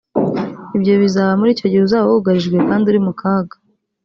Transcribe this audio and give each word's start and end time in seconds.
ibyo 0.77 0.93
bizaba 1.01 1.31
muri 1.39 1.49
icyo 1.55 1.65
gihe 1.71 1.83
uzaba 1.87 2.07
wugarijwe 2.11 2.57
kandi 2.69 2.85
uri 2.87 2.99
mu 3.05 3.13
kaga 3.19 3.55